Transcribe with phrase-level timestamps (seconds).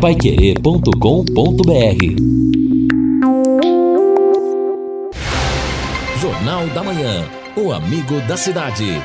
[0.00, 0.92] paiquerê.com.br
[6.20, 7.24] Jornal da Manhã,
[7.56, 9.02] o amigo da cidade.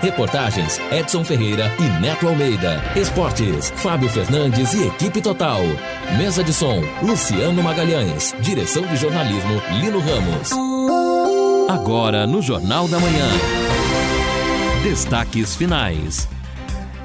[0.00, 2.82] Reportagens Edson Ferreira e Neto Almeida.
[2.96, 5.60] Esportes Fábio Fernandes e equipe total.
[6.16, 8.34] Mesa de som Luciano Magalhães.
[8.40, 10.50] Direção de jornalismo Lino Ramos.
[11.68, 13.28] Agora no Jornal da Manhã.
[14.82, 16.26] Destaques finais.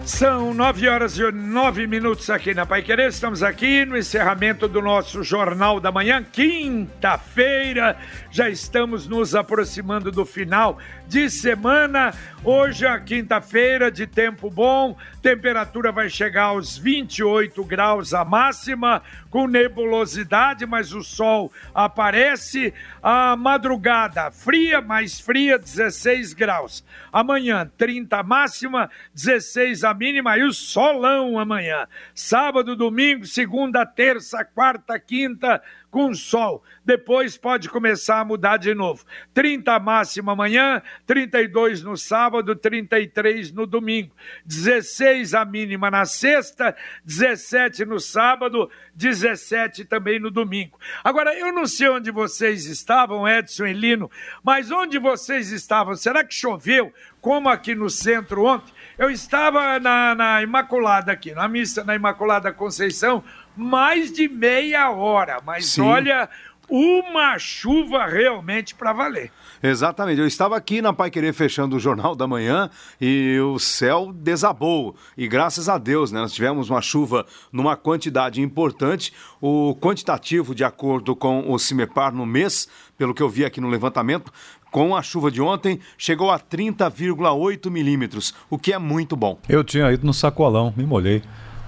[0.05, 3.07] São nove horas e nove minutos aqui na Pai Querer.
[3.07, 7.97] Estamos aqui no encerramento do nosso Jornal da Manhã, quinta-feira.
[8.29, 10.77] Já estamos nos aproximando do final
[11.07, 12.13] de semana.
[12.43, 19.47] Hoje, a quinta-feira, de tempo bom, temperatura vai chegar aos 28 graus a máxima, com
[19.47, 22.73] nebulosidade, mas o sol aparece.
[23.01, 26.83] A madrugada fria, mais fria, 16 graus.
[27.13, 31.87] Amanhã, 30 a máxima, 16 a mínima e o solão amanhã.
[32.13, 35.61] Sábado, domingo, segunda, terça, quarta, quinta
[35.93, 36.63] com sol.
[36.83, 39.05] Depois pode começar a mudar de novo.
[39.31, 44.11] 30 máxima amanhã, 32 no sábado, 33 no domingo.
[44.43, 50.79] 16 a mínima na sexta, 17 no sábado, 17 também no domingo.
[51.03, 54.09] Agora, eu não sei onde vocês estavam, Edson e Lino,
[54.43, 55.95] mas onde vocês estavam?
[55.95, 56.91] Será que choveu?
[57.21, 58.73] Como aqui no centro ontem?
[58.97, 63.23] Eu estava na, na Imaculada aqui, na missa na Imaculada Conceição,
[63.55, 65.39] mais de meia hora.
[65.45, 65.81] Mas Sim.
[65.81, 66.29] olha,
[66.69, 69.31] uma chuva realmente para valer.
[69.61, 70.19] Exatamente.
[70.19, 72.69] Eu estava aqui na Pai Querer fechando o Jornal da Manhã
[72.99, 74.95] e o céu desabou.
[75.17, 79.13] E graças a Deus, né, nós tivemos uma chuva numa quantidade importante.
[79.41, 83.69] O quantitativo, de acordo com o CIMEPAR no mês, pelo que eu vi aqui no
[83.69, 84.31] levantamento,
[84.71, 89.37] com a chuva de ontem, chegou a 30,8 milímetros, o que é muito bom.
[89.47, 91.21] Eu tinha ido no sacolão, me molhei.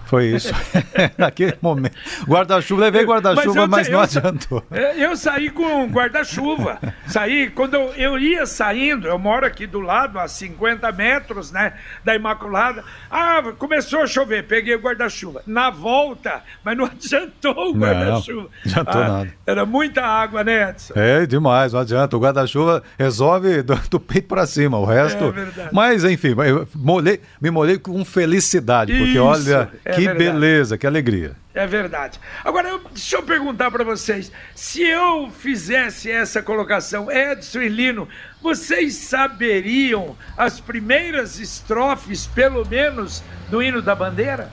[0.06, 0.54] Foi isso.
[1.18, 1.96] Naquele momento.
[2.28, 4.64] Guarda-chuva, levei guarda-chuva, mas, mas não adiantou.
[4.72, 6.80] É, eu saí com guarda-chuva.
[7.08, 11.74] Saí, quando eu, eu, ia saindo, eu moro aqui do lado, a 50 metros, né,
[12.04, 12.84] da Imaculada.
[13.10, 15.42] Ah, começou a chover, peguei o guarda-chuva.
[15.46, 18.50] Na volta, mas não adiantou o guarda-chuva.
[18.66, 19.34] Não adiantou ah, nada.
[19.46, 20.94] Era muita água, né, Edson?
[20.96, 22.16] É, demais, não adianta.
[22.16, 25.26] O guarda-chuva resolve do, do peito para cima, o resto.
[25.26, 25.70] É verdade.
[25.72, 26.36] Mas, enfim,
[26.76, 29.70] molhei, me molhei com felicidade, porque isso, olha.
[29.84, 30.32] É que verdade.
[30.32, 31.36] beleza, que alegria.
[31.54, 32.20] É verdade.
[32.44, 38.08] Agora, eu, deixa eu perguntar para vocês: se eu fizesse essa colocação, Edson e Lino,
[38.42, 44.52] vocês saberiam as primeiras estrofes, pelo menos, do hino da bandeira?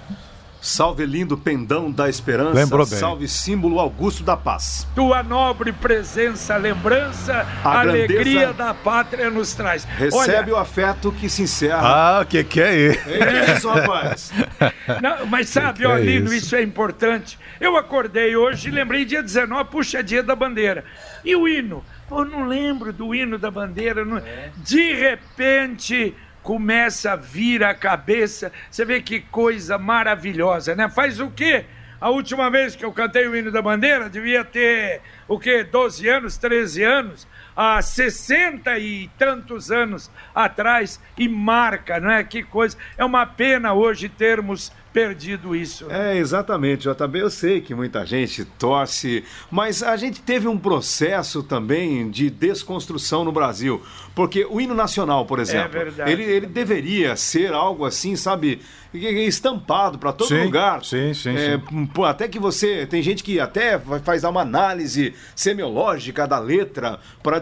[0.62, 2.96] Salve lindo pendão da esperança, Lembrou bem.
[2.96, 4.86] salve símbolo Augusto da paz.
[4.94, 9.82] Tua nobre presença, lembrança, a alegria da pátria nos traz.
[9.84, 11.80] Recebe Olha, o afeto que se encerra.
[11.82, 13.08] Ah, o que, que é isso?
[13.08, 14.32] É isso, rapaz.
[15.02, 16.46] Não, mas sabe, que ó, é Lino, isso?
[16.46, 17.36] isso é importante.
[17.60, 20.84] Eu acordei hoje e lembrei dia 19, puxa, é dia da bandeira.
[21.24, 21.84] E o hino?
[22.08, 24.04] Eu não lembro do hino da bandeira.
[24.04, 24.18] Não...
[24.18, 24.50] É.
[24.58, 28.52] De repente começa a vir a cabeça.
[28.70, 30.88] Você vê que coisa maravilhosa, né?
[30.88, 31.64] Faz o quê?
[32.00, 35.62] A última vez que eu cantei o hino da bandeira, devia ter o quê?
[35.62, 42.24] 12 anos, 13 anos, há 60 e tantos anos atrás, e marca, não é?
[42.24, 42.76] Que coisa.
[42.98, 45.86] É uma pena hoje termos perdido isso.
[45.86, 46.14] Né?
[46.14, 47.20] É, exatamente, JB.
[47.20, 53.24] Eu sei que muita gente torce, mas a gente teve um processo também de desconstrução
[53.24, 53.82] no Brasil.
[54.14, 58.60] Porque o hino nacional, por é exemplo, é ele, ele deveria ser algo assim, sabe,
[58.94, 60.84] estampado para todo sim, lugar.
[60.84, 61.88] Sim, sim, é, sim.
[62.04, 62.86] Até que você.
[62.86, 67.40] Tem gente que até faz uma análise semiológica da letra para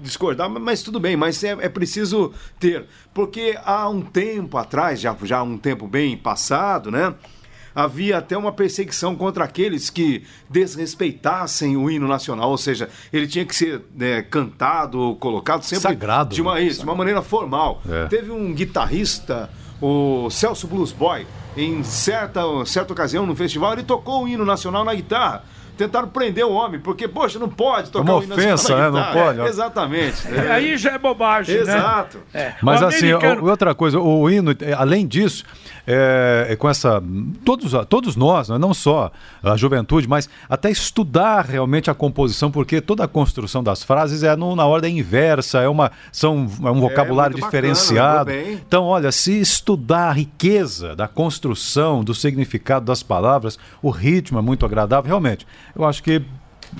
[0.00, 2.84] discordar, mas tudo bem, mas é, é preciso ter.
[3.12, 7.14] Porque há um tempo atrás, já, já um tempo bem passado, né?
[7.74, 13.44] havia até uma perseguição contra aqueles que desrespeitassem o hino nacional, ou seja, ele tinha
[13.44, 17.82] que ser né, cantado ou colocado sempre Sagrado, de uma, isso, de uma maneira formal.
[17.88, 18.06] É.
[18.06, 19.50] Teve um guitarrista,
[19.82, 21.26] o Celso Blues Boy,
[21.56, 25.44] em certa, certa ocasião no festival, ele tocou o hino nacional na guitarra
[25.76, 28.90] tentaram prender o homem, porque, poxa, não pode tocar Uma o hino ofensa, né?
[28.90, 29.40] Não pode.
[29.40, 30.28] É, exatamente.
[30.28, 30.52] É.
[30.52, 31.62] Aí já é bobagem, né?
[31.62, 32.18] Exato.
[32.32, 32.54] Né?
[32.62, 33.48] Mas assim, americano...
[33.48, 35.44] outra coisa, o hino, além disso,
[35.86, 37.02] é, é, com essa.
[37.44, 39.10] Todos, todos nós, né, não só
[39.42, 44.34] a juventude, mas até estudar realmente a composição, porque toda a construção das frases é
[44.36, 48.30] no, na ordem inversa, é, uma, são, é um é vocabulário diferenciado.
[48.30, 54.38] Bacana, então, olha, se estudar a riqueza da construção, do significado das palavras, o ritmo
[54.38, 55.46] é muito agradável, realmente.
[55.74, 56.22] Eu acho que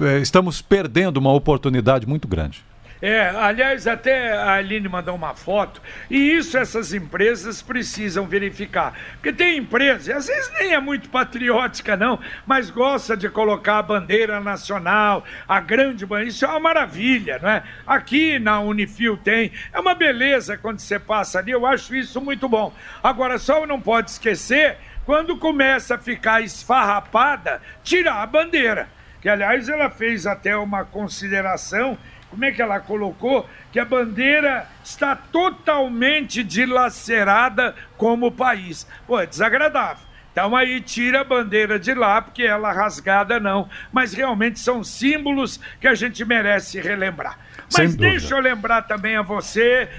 [0.01, 2.65] é, estamos perdendo uma oportunidade muito grande.
[3.03, 8.97] É, aliás, até a Aline mandou uma foto, e isso essas empresas precisam verificar.
[9.15, 13.83] Porque tem empresa, às vezes nem é muito patriótica, não, mas gosta de colocar a
[13.83, 16.31] bandeira nacional, a grande bandeira.
[16.31, 17.65] Isso é uma maravilha, não é?
[17.85, 19.51] Aqui na Unifil tem.
[19.73, 22.73] É uma beleza quando você passa ali, eu acho isso muito bom.
[23.03, 28.89] Agora, só não pode esquecer, quando começa a ficar esfarrapada, tirar a bandeira.
[29.21, 31.97] Que, aliás, ela fez até uma consideração
[32.33, 33.47] como é que ela colocou?
[33.71, 38.87] Que a bandeira está totalmente dilacerada como país.
[39.07, 40.03] Pô, é desagradável.
[40.33, 43.69] Então aí tira a bandeira de lá, porque ela rasgada não.
[43.93, 47.39] Mas realmente são símbolos que a gente merece relembrar.
[47.77, 49.91] Mas deixa eu lembrar também a você,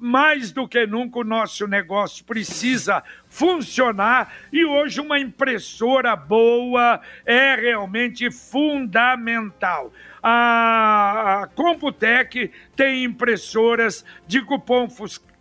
[0.00, 7.54] mais do que nunca o nosso negócio precisa funcionar e hoje uma impressora boa é
[7.54, 9.92] realmente fundamental.
[10.22, 14.88] A Computec tem impressoras de cupom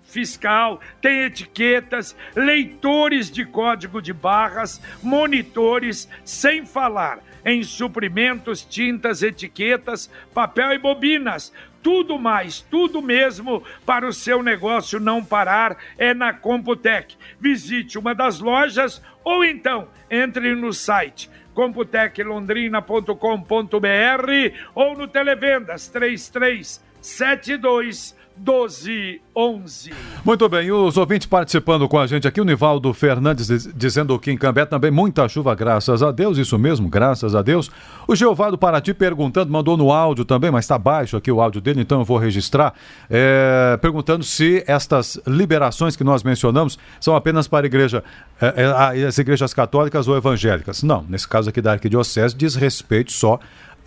[0.03, 10.11] fiscal, tem etiquetas, leitores de código de barras, monitores, sem falar em suprimentos, tintas, etiquetas,
[10.33, 11.53] papel e bobinas.
[11.81, 17.15] Tudo mais, tudo mesmo para o seu negócio não parar é na Computec.
[17.39, 24.31] Visite uma das lojas ou então entre no site computeclondrina.com.br
[24.75, 29.91] ou no Televendas 3372 1211.
[30.23, 34.37] Muito bem, os ouvintes participando com a gente aqui, o Nivaldo Fernandes dizendo que em
[34.37, 37.69] Cambé também muita chuva, graças a Deus, isso mesmo, graças a Deus.
[38.07, 41.81] O Geovado Paraty perguntando, mandou no áudio também, mas está baixo aqui o áudio dele,
[41.81, 42.73] então eu vou registrar,
[43.09, 48.03] é, perguntando se estas liberações que nós mencionamos são apenas para igreja,
[48.41, 50.81] é, é, as igrejas católicas ou evangélicas.
[50.81, 53.39] Não, nesse caso aqui da Arquidiocese diz respeito só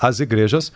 [0.02, 0.72] às igrejas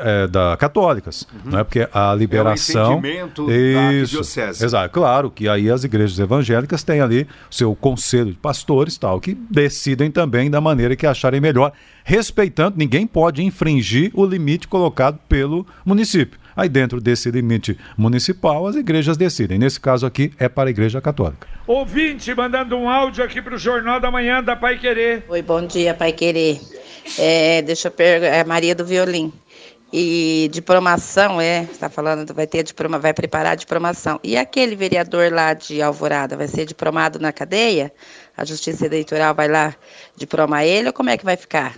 [0.00, 1.50] é, da, católicas, uhum.
[1.50, 1.64] não é?
[1.64, 3.02] Porque a liberação.
[3.04, 7.74] É o isso, da Exato, claro que aí as igrejas evangélicas têm ali o seu
[7.74, 11.72] conselho de pastores tal, que decidem também da maneira que acharem melhor,
[12.04, 16.38] respeitando, ninguém pode infringir o limite colocado pelo município.
[16.56, 19.58] Aí dentro desse limite municipal, as igrejas decidem.
[19.58, 21.48] Nesse caso aqui é para a igreja católica.
[21.66, 25.24] Ouvinte mandando um áudio aqui para o Jornal da Manhã da Pai Querer.
[25.28, 26.60] Oi, bom dia, Pai Querer.
[27.18, 29.32] É, deixa eu perguntar, é Maria do Violim.
[29.92, 34.18] E diplomação, é, está falando, vai ter diploma, vai preparar a diplomação.
[34.24, 37.92] E aquele vereador lá de Alvorada vai ser diplomado na cadeia?
[38.36, 39.74] A Justiça Eleitoral vai lá
[40.16, 41.76] diplomar ele ou como é que vai ficar?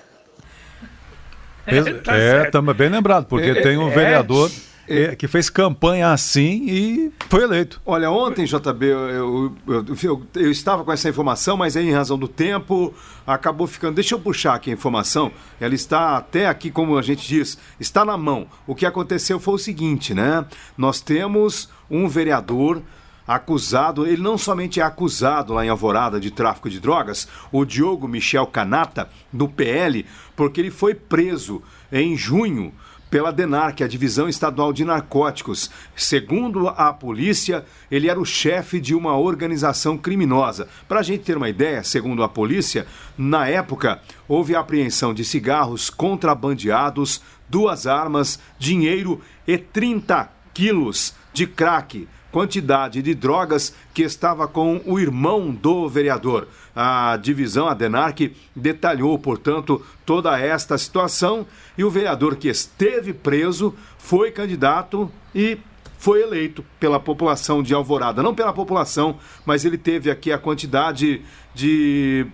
[1.66, 4.75] É, tá é bem lembrado, porque é, tem um é, vereador é,
[5.18, 7.80] que fez campanha assim e foi eleito.
[7.84, 12.18] Olha, ontem, JB, eu, eu, eu, eu, estava com essa informação, mas aí, em razão
[12.18, 12.94] do tempo,
[13.26, 13.96] acabou ficando.
[13.96, 15.32] Deixa eu puxar aqui a informação.
[15.60, 18.46] Ela está até aqui, como a gente diz, está na mão.
[18.66, 20.44] O que aconteceu foi o seguinte, né?
[20.76, 22.82] Nós temos um vereador
[23.26, 28.06] acusado, ele não somente é acusado lá em Alvorada de tráfico de drogas, o Diogo
[28.06, 30.06] Michel Canata, do PL,
[30.36, 31.60] porque ele foi preso
[31.90, 32.72] em junho
[33.16, 35.70] pela DENARC, a Divisão Estadual de Narcóticos.
[35.96, 40.68] Segundo a polícia, ele era o chefe de uma organização criminosa.
[40.86, 42.86] Para a gente ter uma ideia, segundo a polícia,
[43.16, 52.06] na época houve apreensão de cigarros contrabandeados, duas armas, dinheiro e 30 quilos de crack
[52.30, 56.48] quantidade de drogas que estava com o irmão do vereador.
[56.74, 61.46] A divisão, a DENARC, detalhou, portanto, toda esta situação
[61.76, 65.58] e o vereador que esteve preso foi candidato e
[65.98, 68.22] foi eleito pela população de Alvorada.
[68.22, 71.22] Não pela população, mas ele teve aqui a quantidade
[71.54, 72.26] de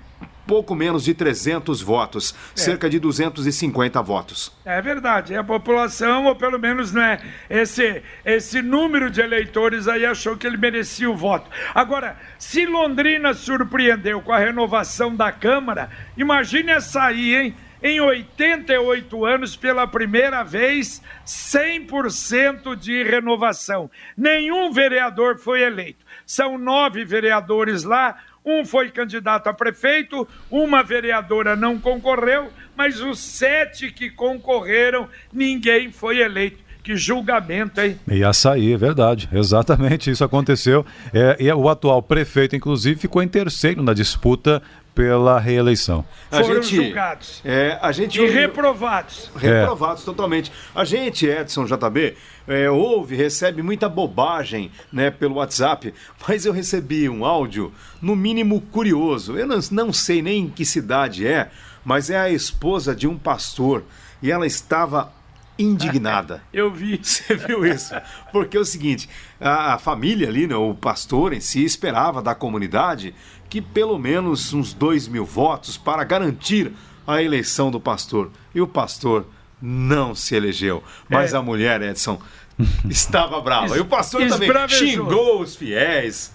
[0.47, 2.61] pouco menos de 300 votos, é.
[2.61, 4.53] cerca de 250 votos.
[4.65, 7.19] É verdade, a população, ou pelo menos né,
[7.49, 11.51] esse, esse número de eleitores aí achou que ele merecia o voto.
[11.75, 17.55] Agora, se Londrina surpreendeu com a renovação da Câmara, imagine essa aí, hein?
[17.85, 23.91] Em 88 anos, pela primeira vez, 100% de renovação.
[24.17, 26.07] Nenhum vereador foi eleito.
[26.25, 33.19] São nove vereadores lá, um foi candidato a prefeito, uma vereadora não concorreu, mas os
[33.19, 36.63] sete que concorreram, ninguém foi eleito.
[36.83, 37.97] Que julgamento, hein?
[38.11, 39.29] Ia sair, é verdade.
[39.33, 40.85] Exatamente, isso aconteceu.
[41.15, 44.61] É, e o atual prefeito, inclusive, ficou em terceiro na disputa
[44.95, 46.05] pela reeleição.
[46.31, 47.41] A Foram gente, julgados.
[47.45, 49.31] É, a gente e reprovados.
[49.35, 50.05] Reprovados é.
[50.05, 50.53] totalmente.
[50.75, 55.95] A gente, Edson JB, é, ouve, recebe muita bobagem né, pelo WhatsApp,
[56.27, 59.37] mas eu recebi um áudio, no mínimo curioso.
[59.37, 61.51] Eu não, não sei nem em que cidade é,
[61.85, 63.85] mas é a esposa de um pastor
[64.23, 65.13] e ela estava
[65.59, 66.43] indignada.
[66.53, 67.01] Eu vi.
[67.03, 67.95] Você viu isso?
[68.31, 69.09] Porque é o seguinte,
[69.41, 73.15] a, a família ali, né, o pastor em si, esperava da comunidade
[73.53, 76.73] que pelo menos uns dois mil votos para garantir
[77.07, 78.31] a eleição do pastor.
[78.55, 79.27] E o pastor
[79.61, 80.83] não se elegeu.
[81.07, 81.37] Mas É.
[81.37, 82.19] a mulher, Edson,
[82.89, 83.67] estava brava.
[83.67, 86.35] Es- e o pastor também xingou os fiéis.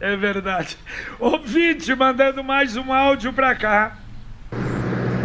[0.00, 0.76] É verdade.
[1.20, 3.96] Ouvinte, mandando mais um áudio pra cá.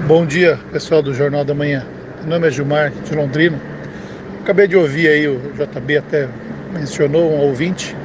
[0.05, 1.83] Bom dia, pessoal do Jornal da Manhã.
[2.19, 3.59] Meu nome é Gilmar, de Londrina.
[4.43, 6.29] Acabei de ouvir aí, o JB até
[6.71, 7.95] mencionou um ouvinte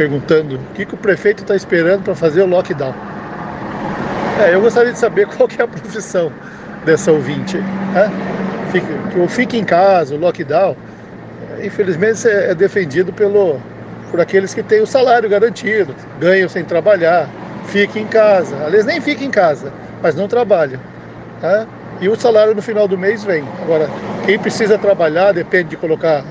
[0.00, 2.94] perguntando o que, que o prefeito está esperando para fazer o lockdown.
[4.42, 6.32] É, eu gostaria de saber qual é a profissão
[6.86, 7.58] dessa ouvinte.
[7.58, 8.10] Né?
[8.72, 10.74] Fique, que o fique em casa, o lockdown,
[11.62, 13.60] infelizmente é, defendido pelo,
[14.10, 17.28] por aqueles que têm o salário garantido, ganham sem trabalhar,
[17.66, 18.56] fique em casa.
[18.64, 20.80] Aliás, nem fique em casa, mas não trabalham.
[21.42, 21.66] Tá?
[22.00, 23.44] E o salário no final do mês vem.
[23.60, 23.86] Agora,
[24.24, 26.24] quem precisa trabalhar, depende de colocar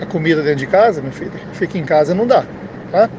[0.00, 2.44] a comida dentro de casa, meu filho, fica em casa não dá.
[2.96, 3.10] Tá?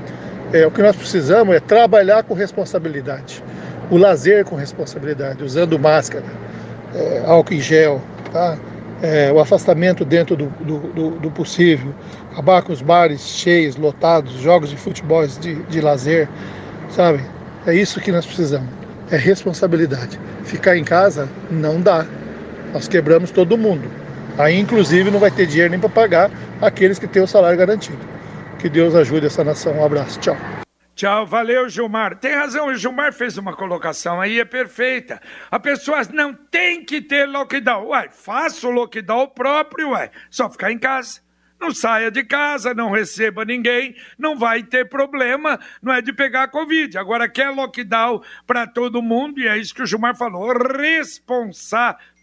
[0.53, 3.43] É, o que nós precisamos é trabalhar com responsabilidade,
[3.91, 6.25] o lazer com responsabilidade, usando máscara,
[6.95, 8.01] é, álcool em gel,
[8.33, 8.57] tá?
[9.03, 11.93] É, o afastamento dentro do, do, do, possível,
[12.31, 16.27] acabar com os bares cheios, lotados, jogos de futebol de, de lazer,
[16.89, 17.23] sabe?
[17.67, 18.69] É isso que nós precisamos,
[19.11, 20.19] é responsabilidade.
[20.43, 22.03] Ficar em casa não dá,
[22.73, 23.87] nós quebramos todo mundo.
[24.39, 28.16] Aí, inclusive, não vai ter dinheiro nem para pagar aqueles que têm o salário garantido.
[28.67, 29.79] Que Deus ajude essa nação.
[29.79, 30.35] Um abraço, tchau.
[30.93, 32.19] Tchau, valeu, Gilmar.
[32.19, 35.21] Tem razão, o Gilmar fez uma colocação aí, é perfeita.
[35.49, 37.87] A pessoa não tem que ter lockdown.
[37.87, 40.11] Ué, faça o lockdown próprio, ué.
[40.29, 41.21] Só ficar em casa.
[41.57, 46.49] Não saia de casa, não receba ninguém, não vai ter problema, não é de pegar
[46.49, 46.97] Covid.
[46.97, 52.16] Agora, quer lockdown para todo mundo, e é isso que o Gilmar falou, responsabilidade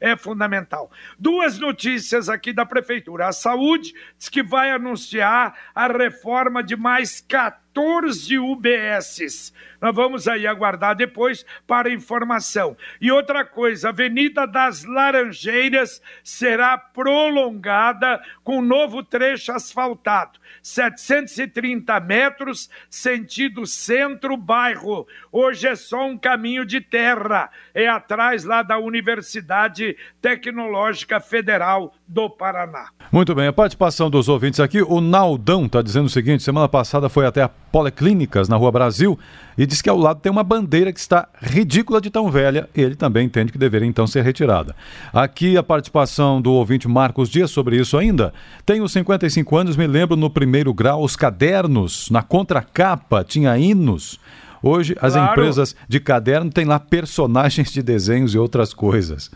[0.00, 0.90] é fundamental.
[1.18, 3.28] Duas notícias aqui da Prefeitura.
[3.28, 9.52] A Saúde diz que vai anunciar a reforma de mais 14 UBSs.
[9.80, 12.76] Nós vamos aí aguardar depois para informação.
[13.00, 20.38] E outra coisa, a Avenida das Laranjeiras será prolongada com um novo trecho asfaltado.
[20.62, 25.06] 730 metros, sentido centro-bairro.
[25.32, 27.50] Hoje é só um caminho de terra.
[27.72, 32.86] É atrás lá da Universidade Tecnológica Federal do Paraná.
[33.12, 34.82] Muito bem, a participação dos ouvintes aqui.
[34.82, 39.16] O Naldão está dizendo o seguinte: semana passada foi até a Policlínicas na Rua Brasil
[39.56, 42.68] e diz que ao lado tem uma bandeira que está ridícula de tão velha.
[42.74, 44.74] Ele também entende que deveria então ser retirada.
[45.12, 48.34] Aqui a participação do ouvinte Marcos Dias sobre isso ainda.
[48.66, 54.18] Tenho 55 anos, me lembro no primeiro grau, os cadernos, na contracapa tinha hinos.
[54.62, 55.30] Hoje as Claro.
[55.30, 59.30] empresas de caderno têm lá personagens de desenhos e outras coisas.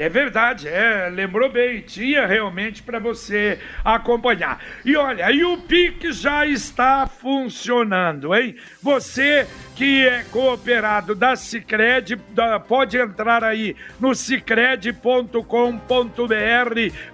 [0.00, 4.60] É verdade, é, lembrou bem, tinha realmente para você acompanhar.
[4.84, 8.54] E olha, e o Pix já está funcionando, hein?
[8.80, 15.42] Você que é cooperado da Cicred, da- pode entrar aí no cicred.com.br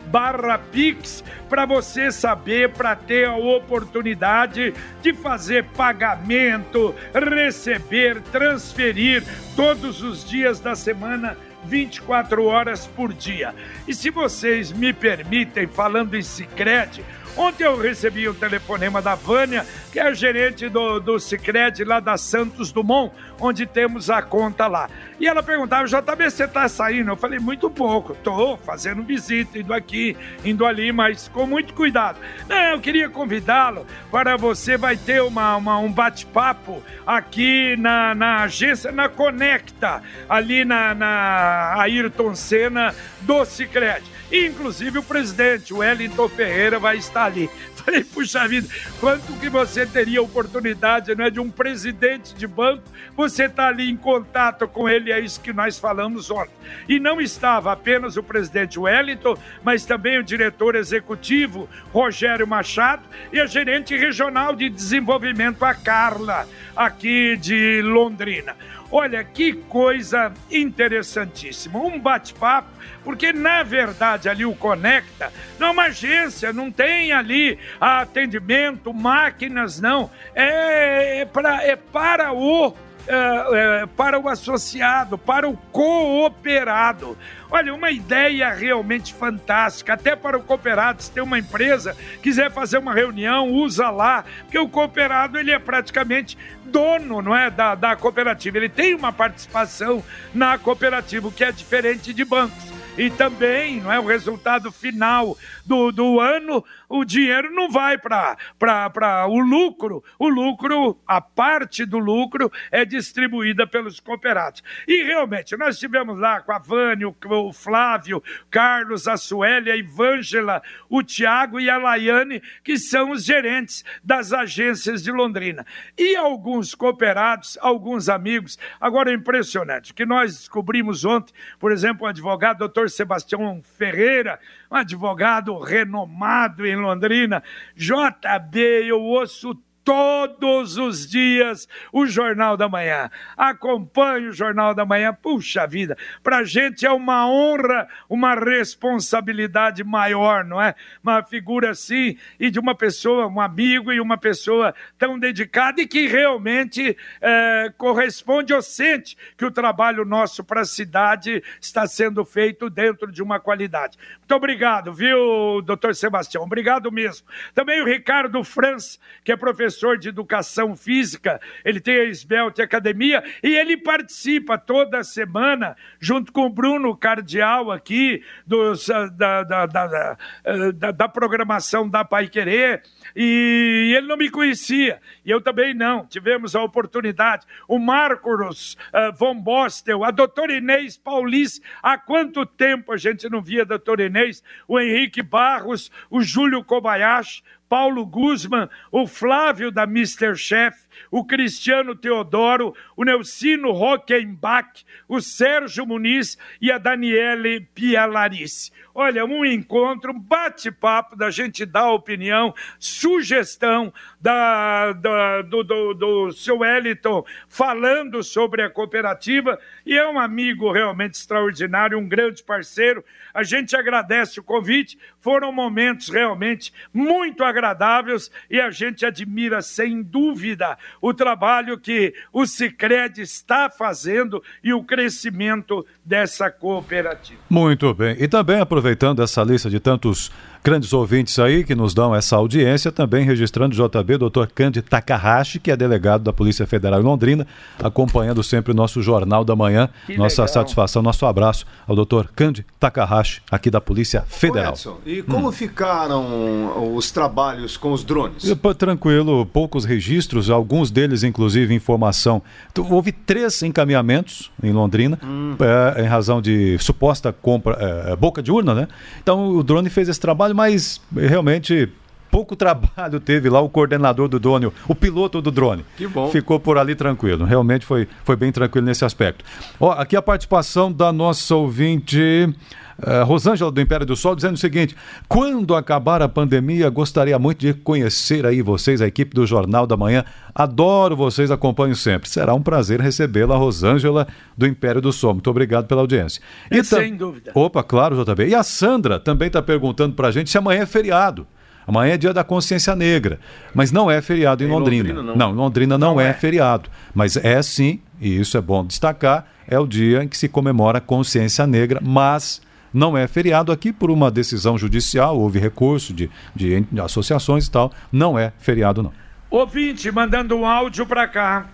[0.06, 9.22] barra Pix para você saber, para ter a oportunidade de fazer pagamento, receber, transferir
[9.56, 11.34] todos os dias da semana
[11.66, 13.54] 24 horas por dia.
[13.86, 17.02] E se vocês me permitem, falando em Cicred,
[17.36, 22.00] ontem eu recebi o telefonema da Vânia, que é a gerente do, do Cicred lá
[22.00, 24.88] da Santos Dumont, onde temos a conta lá.
[25.20, 27.10] E ela perguntava, JB, você está saindo?
[27.10, 32.18] Eu falei, muito pouco, estou fazendo visita, indo aqui, indo ali, mas com muito cuidado.
[32.48, 38.42] Não, eu queria convidá-lo para você, vai ter uma, uma- um bate-papo aqui na, na
[38.42, 44.02] agência, na Conecta, ali na, na Ayrton Senna do Cicred.
[44.32, 47.50] Inclusive o presidente, o Wellington Ferreira, vai estar ali.
[47.76, 48.66] Falei, puxa vida,
[48.98, 52.82] quanto que você teria oportunidade, não é, de um presidente de banco,
[53.16, 56.54] você está ali em contato com ele, é isso que nós falamos ontem.
[56.88, 63.02] E não estava apenas o presidente Wellington, mas também o diretor executivo, Rogério Machado,
[63.32, 68.56] e a gerente regional de desenvolvimento, a Carla, aqui de Londrina.
[68.96, 71.80] Olha que coisa interessantíssima.
[71.80, 72.68] Um bate-papo,
[73.02, 79.80] porque na verdade ali o Conecta não é uma agência, não tem ali atendimento, máquinas,
[79.80, 80.08] não.
[80.32, 82.72] É, é, pra, é para o.
[83.06, 87.16] é, é, para o associado, para o cooperado.
[87.50, 92.78] Olha, uma ideia realmente fantástica, até para o cooperado, se tem uma empresa, quiser fazer
[92.78, 97.94] uma reunião, usa lá, porque o cooperado ele é praticamente dono, não é, da, da
[97.94, 100.02] cooperativa, ele tem uma participação
[100.34, 102.83] na cooperativa, o que é diferente de bancos.
[102.96, 105.36] E também não é o resultado final
[105.66, 110.04] do, do ano, o dinheiro não vai para o lucro.
[110.16, 114.62] O lucro, a parte do lucro é distribuída pelos cooperados.
[114.86, 120.62] E realmente, nós estivemos lá com a Vânia, o Flávio, Carlos, a Suélia, a Ivângela,
[120.88, 125.66] o Tiago e a Laiane, que são os gerentes das agências de Londrina.
[125.98, 128.56] E alguns cooperados, alguns amigos.
[128.80, 134.38] Agora é impressionante que nós descobrimos ontem, por exemplo, o advogado doutor Sebastião Ferreira,
[134.70, 137.42] um advogado renomado em Londrina,
[137.76, 143.10] JB, eu ouço todos os dias o Jornal da Manhã.
[143.36, 145.12] Acompanhe o Jornal da Manhã.
[145.12, 150.74] Puxa vida, para a gente é uma honra, uma responsabilidade maior, não é?
[151.02, 155.86] Uma figura assim e de uma pessoa, um amigo e uma pessoa tão dedicada e
[155.86, 162.24] que realmente é, corresponde ou sente que o trabalho nosso para a cidade está sendo
[162.24, 163.98] feito dentro de uma qualidade.
[164.18, 166.44] Muito obrigado, viu, doutor Sebastião?
[166.44, 167.26] Obrigado mesmo.
[167.54, 172.62] Também o Ricardo Franz, que é professor professor de educação física, ele tem a Esbelte
[172.62, 179.42] Academia e ele participa toda semana, junto com o Bruno Cardial aqui, dos, ah, da,
[179.42, 182.82] da, ah, da, da programação da Pai Querer,
[183.16, 186.06] e ele não me conhecia, e eu também não.
[186.06, 187.46] Tivemos a oportunidade.
[187.66, 193.42] O Marcos uh, von Bostel, a doutora Inês Paulis, há quanto tempo a gente não
[193.42, 194.42] via a doutora Inês?
[194.68, 197.42] O Henrique Barros, o Júlio Kobayashi,
[197.74, 200.36] Paulo Guzman, o Flávio da Mr.
[200.36, 208.72] Chef, o Cristiano Teodoro, o Nelcino Rockenbach, o Sérgio Muniz e a Daniele Pialarice.
[208.96, 216.32] Olha, um encontro, um bate-papo da gente dar opinião, sugestão da, da do, do, do
[216.32, 223.04] seu Wellington falando sobre a cooperativa e é um amigo realmente extraordinário, um grande parceiro.
[223.32, 230.02] A gente agradece o convite, foram momentos realmente muito agradáveis e a gente admira sem
[230.02, 237.40] dúvida o trabalho que o Sicredi está fazendo e o crescimento dessa cooperativa.
[237.48, 238.16] Muito bem.
[238.18, 240.30] E também aproveitando essa lista de tantos
[240.64, 244.46] grandes ouvintes aí que nos dão essa audiência, também registrando o JB, Dr.
[244.54, 247.46] Kandi Takahashi, que é delegado da Polícia Federal em Londrina,
[247.78, 249.90] acompanhando sempre o nosso Jornal da Manhã.
[250.06, 250.54] Que Nossa legal.
[250.54, 252.28] satisfação, nosso abraço ao Dr.
[252.34, 254.72] Kandi Takahashi, aqui da Polícia Federal.
[254.72, 255.52] Edson, e como hum.
[255.52, 258.44] ficaram os trabalhos com os drones?
[258.78, 262.40] Tranquilo, poucos registros, alguns deles, inclusive, informação.
[262.88, 265.56] Houve três encaminhamentos em Londrina, hum.
[265.60, 268.88] é, em razão de suposta compra, é, boca de urna, né?
[269.22, 271.90] Então o drone fez esse trabalho mas realmente
[272.30, 275.84] pouco trabalho teve lá o coordenador do drone, o piloto do drone.
[275.96, 276.30] Que bom.
[276.30, 277.44] Ficou por ali tranquilo.
[277.44, 279.44] Realmente foi, foi bem tranquilo nesse aspecto.
[279.78, 282.52] Ó, aqui a participação da nossa ouvinte.
[282.98, 284.96] Uh, Rosângela do Império do Sol dizendo o seguinte:
[285.28, 289.96] quando acabar a pandemia, gostaria muito de conhecer aí vocês, a equipe do Jornal da
[289.96, 290.24] Manhã.
[290.54, 292.28] Adoro vocês, acompanho sempre.
[292.28, 295.34] Será um prazer recebê-la, Rosângela do Império do Sol.
[295.34, 296.40] Muito obrigado pela audiência.
[296.70, 297.50] E Sem dúvida.
[297.54, 298.48] Opa, claro, JB.
[298.48, 301.46] E a Sandra também está perguntando para a gente se amanhã é feriado.
[301.86, 303.38] Amanhã é dia da consciência negra,
[303.74, 305.12] mas não é feriado em, em Londrina.
[305.12, 305.22] Londrina.
[305.22, 305.36] não.
[305.36, 309.46] não, Londrina não, não é, é feriado, mas é sim, e isso é bom destacar,
[309.68, 312.62] é o dia em que se comemora a consciência negra, mas
[312.94, 317.92] não é feriado aqui por uma decisão judicial, houve recurso de, de, associações e tal,
[318.12, 319.12] não é feriado não.
[319.50, 321.68] Ouvinte, mandando um áudio para cá.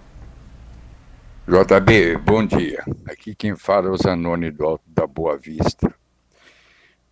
[1.47, 2.83] JB, bom dia.
[3.07, 5.93] Aqui quem fala é o Zanoni do Alto da Boa Vista.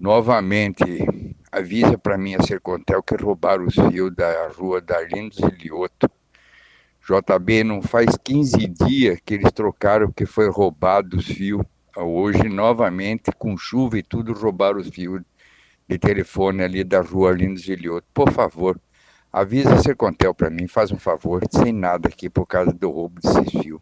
[0.00, 0.84] Novamente,
[1.50, 6.08] avisa para mim a Sercontel que roubaram os fios da rua Darlindos e Lioto.
[7.02, 11.64] JB, não faz 15 dias que eles trocaram que foi roubado os fios
[12.02, 15.22] hoje novamente, com chuva e tudo, roubaram os fios
[15.88, 18.06] de telefone ali da rua Arlindo Gilioto.
[18.12, 18.78] Por favor,
[19.32, 23.20] avisa a Sercontel para mim, faz um favor, sem nada aqui por causa do roubo
[23.20, 23.80] desses fios.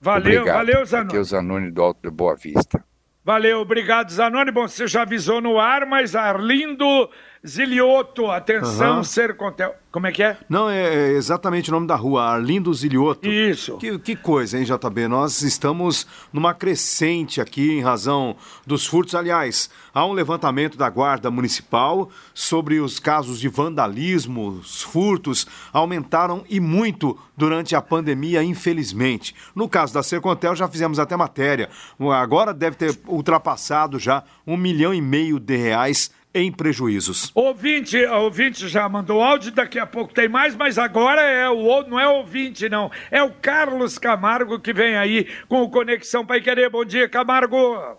[0.00, 0.56] Valeu, obrigado.
[0.56, 1.08] valeu, Zanoni.
[1.08, 2.84] Aqui é o Zanoni do Alto de Boa Vista.
[3.24, 4.50] Valeu, obrigado, Zanoni.
[4.50, 7.10] Bom, você já avisou no ar, mas Arlindo
[7.46, 9.04] Zilioto, atenção, uhum.
[9.04, 9.74] Sercontel.
[9.90, 10.36] Como é que é?
[10.48, 13.26] Não, é, é, exatamente o nome da rua, Arlindo Zilioto.
[13.26, 13.78] Isso.
[13.78, 15.08] Que, que coisa, hein, JB?
[15.08, 19.14] Nós estamos numa crescente aqui em razão dos furtos.
[19.14, 26.44] Aliás, há um levantamento da Guarda Municipal sobre os casos de vandalismo, os furtos aumentaram
[26.50, 29.34] e muito durante a pandemia, infelizmente.
[29.54, 31.70] No caso da Sercontel, já fizemos até matéria.
[31.98, 37.30] Agora deve ter ultrapassado já um milhão e meio de reais em prejuízos.
[37.34, 41.98] Ouvinte, ouvinte já mandou áudio, daqui a pouco tem mais, mas agora é o não
[41.98, 46.70] é ouvinte não, é o Carlos Camargo que vem aí com o Conexão Pai Querer.
[46.70, 47.98] Bom dia, Camargo.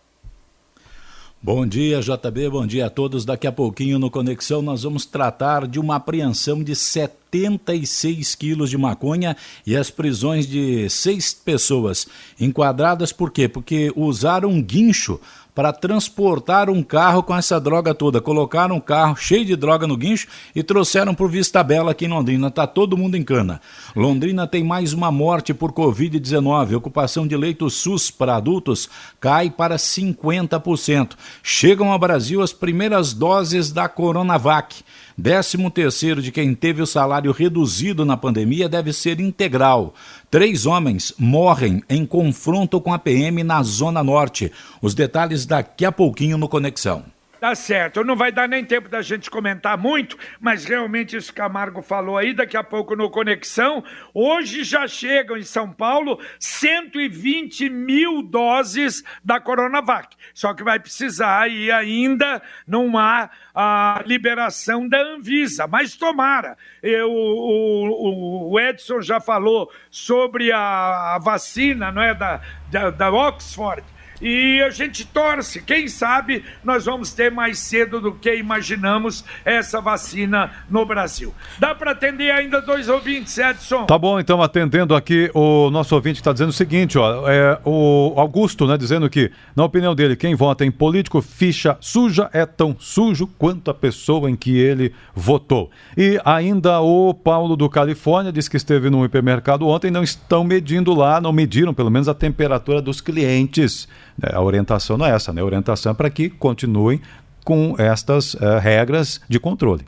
[1.42, 3.24] Bom dia, JB, bom dia a todos.
[3.24, 8.78] Daqui a pouquinho no Conexão nós vamos tratar de uma apreensão de 76 quilos de
[8.78, 12.06] maconha e as prisões de seis pessoas
[12.38, 13.48] enquadradas por quê?
[13.48, 15.18] Porque usaram um guincho
[15.60, 18.22] para transportar um carro com essa droga toda.
[18.22, 22.08] Colocaram um carro cheio de droga no guincho e trouxeram por Vista Bela aqui em
[22.08, 22.48] Londrina.
[22.48, 23.60] Está todo mundo em cana.
[23.94, 26.78] Londrina tem mais uma morte por Covid-19.
[26.78, 28.88] Ocupação de leitos SUS para adultos
[29.20, 31.18] cai para 50%.
[31.44, 34.82] Chegam ao Brasil as primeiras doses da Coronavac.
[35.18, 39.94] Décimo terceiro de quem teve o salário reduzido na pandemia deve ser integral.
[40.32, 44.52] Três homens morrem em confronto com a PM na Zona Norte.
[44.80, 47.04] Os detalhes daqui a pouquinho no Conexão.
[47.40, 51.40] Tá certo, não vai dar nem tempo da gente comentar muito, mas realmente isso que
[51.40, 53.82] Camargo falou aí, daqui a pouco no Conexão.
[54.14, 60.18] Hoje já chegam em São Paulo 120 mil doses da Coronavac.
[60.34, 66.58] Só que vai precisar aí ainda numa a liberação da Anvisa, mas tomara.
[66.84, 73.10] Eu, o, o, Edson já falou sobre a, a vacina não é, da, da, da
[73.10, 73.82] Oxford
[74.22, 79.82] e a gente torce, quem sabe nós vamos ter mais cedo do que imaginamos essa
[79.82, 81.34] vacina no Brasil.
[81.58, 83.86] Dá para atender ainda dois ouvintes, Edson?
[83.86, 88.14] Tá bom, então atendendo aqui o nosso ouvinte está dizendo o seguinte, ó, é, o
[88.18, 92.76] Augusto, né, dizendo que na opinião dele, quem vota em político ficha suja é tão
[92.80, 95.70] sujo quanto a pessoa em que ele votou.
[95.98, 100.94] E ainda o Paulo do Califórnia diz que esteve no hipermercado ontem, não estão medindo
[100.94, 103.88] lá, não mediram pelo menos a temperatura dos clientes.
[104.24, 105.42] É, a orientação não é essa, né?
[105.42, 107.02] A orientação é para que continuem
[107.44, 109.86] com estas uh, regras de controle.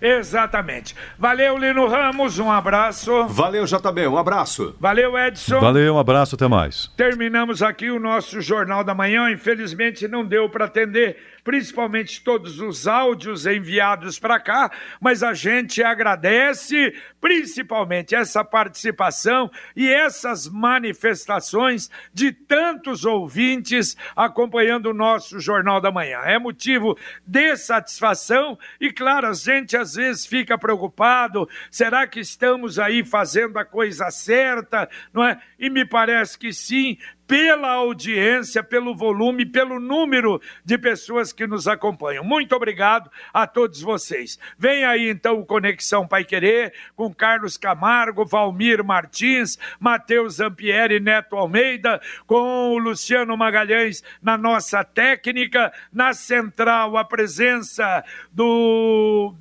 [0.00, 0.94] Exatamente.
[1.18, 3.26] Valeu, Lino Ramos, um abraço.
[3.28, 4.76] Valeu, JB, um abraço.
[4.80, 5.60] Valeu, Edson.
[5.60, 6.90] Valeu, um abraço, até mais.
[6.96, 9.30] Terminamos aqui o nosso Jornal da Manhã.
[9.30, 15.82] Infelizmente não deu para atender principalmente todos os áudios enviados para cá, mas a gente
[15.82, 25.92] agradece principalmente essa participação e essas manifestações de tantos ouvintes acompanhando o nosso Jornal da
[25.92, 26.20] Manhã.
[26.24, 32.78] É motivo de satisfação e, claro, a gente às vezes fica preocupado: será que estamos
[32.78, 34.88] aí fazendo a coisa certa?
[35.12, 35.40] Não é?
[35.58, 41.66] E me parece que sim, pela audiência, pelo volume, pelo número de pessoas que nos
[41.66, 42.24] acompanham.
[42.24, 44.38] Muito obrigado a todos vocês.
[44.58, 51.36] Vem aí então o Conexão Pai Querer com Carlos Camargo, Valmir Martins, Matheus Zampieri, Neto
[51.36, 59.34] Almeida, com o Luciano Magalhães na nossa técnica, na central a presença do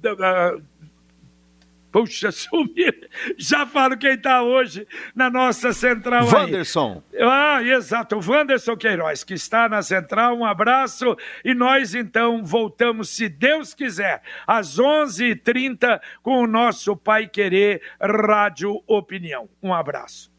[1.94, 3.08] Puxa, sumir.
[3.38, 7.04] Já falo quem está hoje na nossa central Wanderson.
[7.14, 7.20] aí.
[7.22, 10.36] Ah, exato, o Wanderson Queiroz, que está na central.
[10.36, 11.16] Um abraço.
[11.46, 17.28] E nós, então, voltamos, se Deus quiser, às 11 h 30 com o nosso Pai
[17.28, 19.48] Querer Rádio Opinião.
[19.62, 20.32] Um abraço.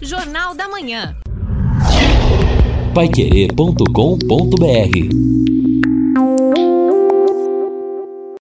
[0.00, 1.16] Jornal da Manhã.
[2.94, 5.45] Paiquerê.com.br